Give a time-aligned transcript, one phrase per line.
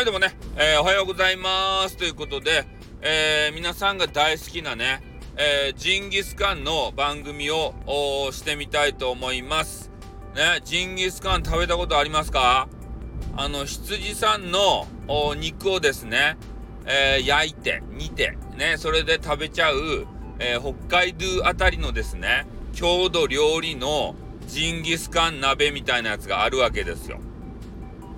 [0.00, 1.94] はい、どうもね、えー、おはようございます。
[1.94, 2.64] ということで、
[3.02, 5.02] えー、皆さんが大好きなね、
[5.36, 7.74] えー、ジンギスカンの番組を
[8.32, 9.90] してみたいと思います。
[10.34, 12.66] ね、ジンギスカン食べたことありますか？
[13.36, 14.86] あの、羊さんの
[15.36, 16.38] 肉をですね、
[16.86, 20.06] えー、焼いて、煮て、ね、それで食べちゃう、
[20.38, 24.14] えー、北海道あたりのですね、郷土料理の
[24.46, 27.20] ジンギスカン鍋みたいなやつがあるわけですよ。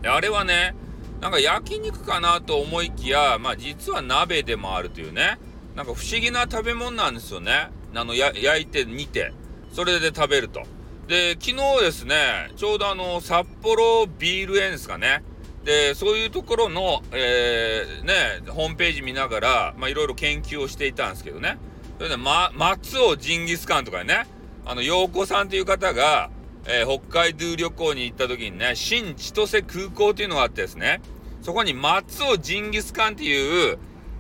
[0.07, 0.77] あれはね、
[1.23, 5.39] なんか焼肉かなと思いきや、まあ実は鍋でもあるというね、
[5.77, 7.71] なんか不思議な食べ物なんですよね。
[7.95, 9.33] あの、焼いて煮て、
[9.73, 10.65] それで食べると。
[11.07, 15.23] で、昨日ですね、ちょうどあの、札幌ビール園ですかね。
[15.65, 21.57] で、そういうところの、えー、ね、ホームページ見ながら、まあいろいろ研究をしていたんですけどね。
[21.99, 24.27] それで、ま、松尾ジンギスカンとかね、
[24.67, 26.31] あの、陽子さんという方が、
[26.67, 31.01] えー、北海道旅行に行った時にね、新千歳空港っていうのがあってですね、
[31.43, 33.79] そこに松尾ジンギスカンっていう、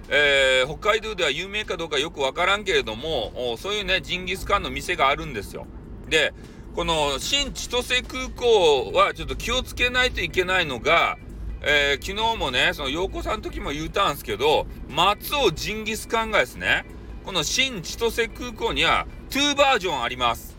[0.08, 5.66] えー、北海道では有名かどうかよくわからんけれども、そういうね、ジンギスカンの店があるんですよ。
[6.08, 6.34] で、
[6.74, 11.18] この新千歳空港はちょっと気をつけないといけないのが、
[11.60, 16.84] えー、昨日もね、その陽子さんの時も言うたんですけど、松尾ジンギスカンがですね、
[17.24, 20.56] この新千歳空港には2バージョンあります。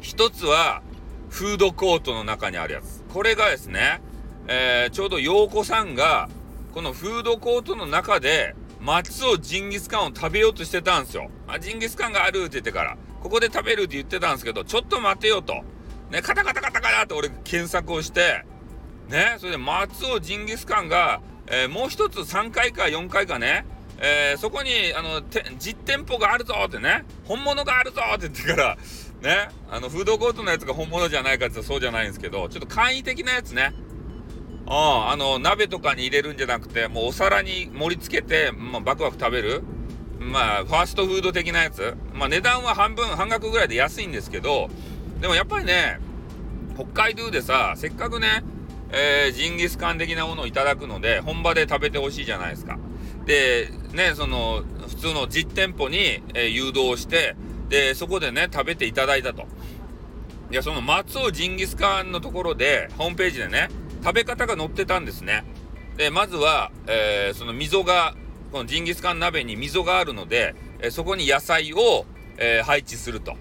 [0.00, 0.82] 一つは、
[1.32, 3.02] フードコートの中にあるやつ。
[3.10, 4.02] これがですね、
[4.48, 6.28] えー、ちょうど陽子さんが、
[6.74, 11.30] このフードコートの中で、松尾ジンギスカンを食べようとしてたんですよ。
[11.48, 15.54] あ、ジンギスカンがあるって言ってから、ここで食べるって言ってたんですけど、ちょっと待てよと。
[16.10, 18.44] ね、カタカタカタカタって俺検索をして、
[19.08, 23.64] ね、それで松尾ジンギスカンが、えー、もう一つ3回か4回かね、
[23.98, 25.22] えー、そこに、あの、
[25.58, 28.78] 実店舗があるぞってね、本物があるぞって言ってから、
[29.22, 33.72] ね、あの、フードコートのやつが本物じゃないかってそうじゃないんですけど、ちょっと簡易的なやつね、
[34.66, 39.62] ああの、鍋とかに入れるんじゃなくて、もうお皿に盛り付けて、まあ、バクバク食べる。
[40.18, 41.96] まあ、ファーストフード的なやつ。
[42.14, 44.70] まあ、値段は半分、半額ぐらいで安いんですけど、
[45.20, 45.98] でもやっぱりね、
[46.74, 48.44] 北海道でさ、せっかくね、
[48.90, 52.78] えー、ジンギスカン的なものをいただくので、本場で食べてほしいじゃないですか。
[53.24, 57.36] で、ね、その、普通の実店舗に、えー、誘導して、
[57.68, 59.46] で、そこでね、食べていただいたと。
[60.50, 63.68] いや、その松尾ジンギスカンのところで、ホームページでね、
[64.02, 65.44] 食べ方が載ってたんですね。
[65.96, 68.14] で、まずは、えー、その溝が、
[68.50, 72.04] このジンギスカン鍋に溝があるので、えー、そこに野菜を、
[72.36, 73.36] えー、配置すると。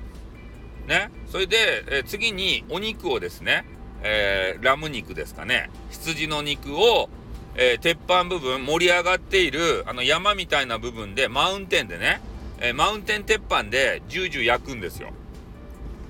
[0.87, 1.11] ね。
[1.27, 1.57] それで、
[1.89, 3.65] え次にお肉をですね、
[4.03, 5.69] えラム肉ですかね。
[5.91, 7.09] 羊の肉を、
[7.55, 12.21] え鉄板部分、盛り上がっている、あの山みたいな部分で、マウンテンでね、
[12.59, 15.11] えマウンテン鉄板でジュージュー焼くんですよ。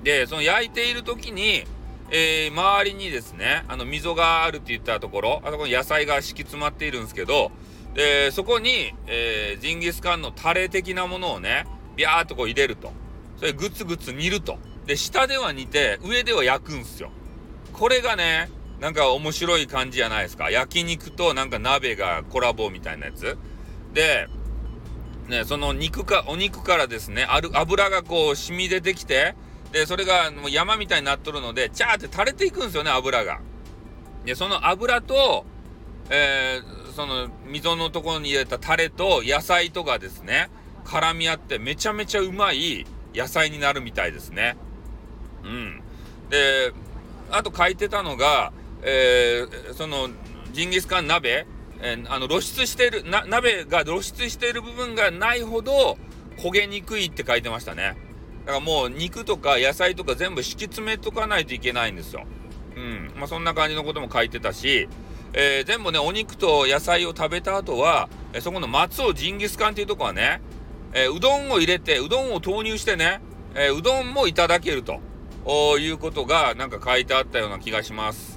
[0.02, 1.64] で、その焼いている時に、
[2.10, 7.50] えー、周りにですね、あの、溝があるって言ったところ、あそこに野菜が敷き詰まっているんですけど、
[7.94, 11.66] で、そこに、えー、ジンギスカンのタレ的なものをね、
[11.96, 12.92] ビャーっとこう入れると。
[13.38, 14.58] それグツグツ煮ると。
[14.86, 17.10] で、下では煮て、上では焼くんですよ。
[17.72, 18.50] これがね、
[18.82, 20.50] なんか面白い感じじゃないですか。
[20.50, 23.38] 焼肉となんか鍋がコラボみたいなやつ。
[23.94, 24.26] で、
[25.28, 29.36] ね、その肉か、お肉からですね、ある油がこう染み出てきて、
[29.70, 33.38] で、それがもう山みたいになっとるので、チャーって垂れていくんですよね、油が。
[34.24, 35.46] で、その油と、
[36.10, 40.50] えー、その溝のところに入れたタレと野菜とかですね、
[40.84, 44.56] 絡み合ってめちゃめちゃうまい野菜になるみたいですね。
[45.44, 45.82] うん。
[46.30, 46.72] で、
[47.30, 50.08] あと書いてたのが、えー、その、
[50.52, 51.46] ジンギスカン鍋、
[51.80, 55.98] えー、あの露出してるな、鍋が露出している部分がないほど
[56.38, 57.96] 焦げにくいって書いてましたね。
[58.44, 62.24] だからもう肉とか野菜とか全部敷き詰めとかないといけないんですよ。
[62.76, 63.12] うん。
[63.16, 64.88] まあそんな感じのことも書いてたし、
[65.34, 70.42] えー、全部ね、お肉と野菜を食べた後は、え、そこの松尾ジンギスカンっていうとこはね、
[70.92, 73.20] え、うどんを入れて、うどんを投入してね、
[73.54, 75.00] えうどんもいただけると
[75.78, 78.31] いうことがなんか書いてあったような気がします。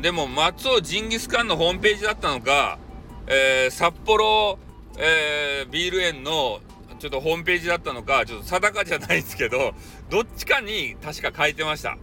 [0.00, 2.78] でも、松尾ジンギスカンのホームページだったのか、
[3.26, 4.58] え札幌、
[4.98, 6.60] えビール園の
[6.98, 9.74] ちょっとホームページだったのか、ちょっと定かじゃないですけど、
[10.10, 11.96] どっちかに確か書いてました。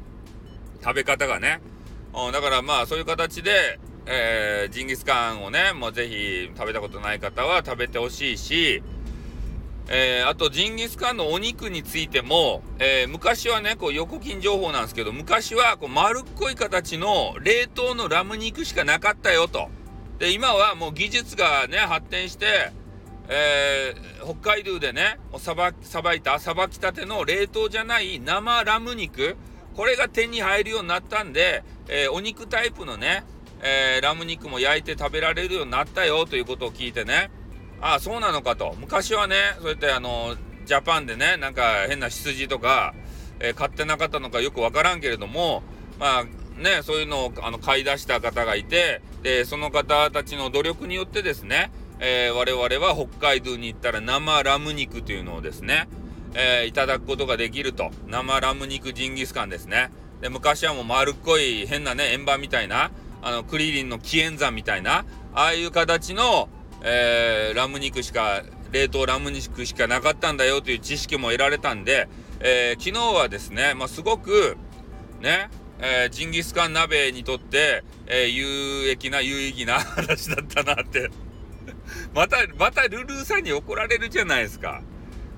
[0.83, 1.61] 食べ方がね。
[2.13, 8.81] うん、だからまあそういう形で、えー、ジンギスカンをね、もうぜひ食べたことない方は食べてほしいし、
[9.89, 19.69] えー、あとジンギスカンのお肉についても、えー、昔はね、こう横金情報なんですけど、昔はこう丸っこい形の冷凍のラム肉しかなかったよと。
[20.19, 22.71] で、今はもう技術がね、発展して、
[23.29, 29.37] えー、北海道でね、さば、さばいた、さばきたての冷凍じゃない生ラム肉、
[29.75, 33.23] これが手に入るようになったんで、え、お肉タイプのね、
[33.61, 37.29] え、ラム肉も焼いて食べられるようになったよということを聞いてね
[37.81, 38.75] ああそうなのかと。
[38.79, 40.35] 昔はねそうやってあの
[40.65, 42.93] ジャパンでねなんか変な羊とか、
[43.39, 45.63] えー、買ってなかったのかよくわからんけれども
[45.99, 46.23] まあ
[46.61, 55.87] ねそういうのをあの買い出した方がいてでその方たちの努力によってですね、えー、我々は北海道に行ったら生ラム肉というのをですね、
[56.33, 57.91] えー、いただくことができると。
[58.07, 59.91] 生ラム肉ジンギスカンですね。
[60.21, 62.91] で昔はもう丸っこい変なね円盤みたいな
[63.21, 66.49] あのクリリンの紀元山みたいなああいう形の、
[66.83, 72.07] えー、ラム肉しか冷凍ラム肉しかなかったんだよという知識も得られたんで、
[72.39, 74.57] えー、昨日はですね、まあ、すごく
[75.21, 81.09] ね、えー、ジンギスカン鍋にとって、えー、有益な有意義な話だったなって。
[82.13, 84.81] またまたルルーさんに怒られるじゃないですか。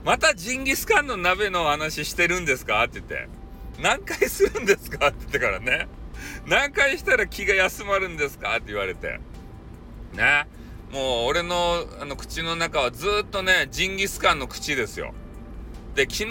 [0.03, 3.27] またジンギスカンの鍋の話してるんですかって言って。
[3.81, 5.87] 何回するんですかって言ってからね。
[6.45, 9.19] 何回したら気が休まるんですかって言われて。
[10.13, 10.47] ね。
[10.91, 15.13] もう俺のあの口の中はずっとねジンギスカンの口ですよ。
[15.95, 16.29] で昨日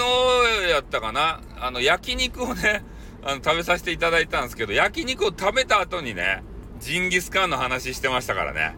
[0.70, 1.40] やったかな？
[1.60, 2.84] あの焼肉をね
[3.22, 6.42] あの食べさせていただいたんですけど焼肉を食べた後にね
[6.80, 8.76] ジンギスカンの話してましたからね。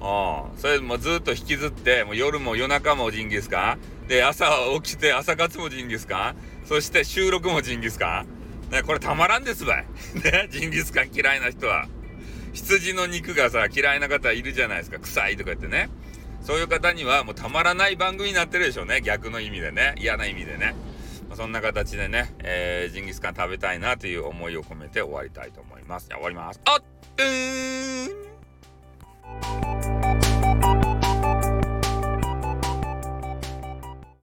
[0.00, 0.58] うん。
[0.58, 4.08] それもずっと引きずってもう夜も夜中もジンギスカン。
[4.08, 4.46] で朝
[4.82, 6.36] 起きて朝活もジンギスカン。
[6.66, 8.24] そして収録もジンギスカ
[8.68, 8.70] ン。
[8.70, 9.86] ねこれたまらんですばい。
[10.24, 11.86] ねジンギスカン嫌いな人は。
[12.52, 14.98] 羊の肉がさ嫌いな方いるじゃないですか。
[14.98, 15.90] 臭いとか言ってね。
[16.42, 19.00] そういう方にはもうたまらない番組になってるでしょうね。
[19.00, 19.94] 逆の意味でね。
[19.98, 20.74] 嫌な意味でね、
[21.28, 26.08] まあ、そんな形でね、えー、ジンギスカン食べたいなという思いを込めて終わりたいと思います。
[26.08, 26.60] じゃあ終わります。
[26.64, 26.82] あっ
[27.18, 28.21] うーん。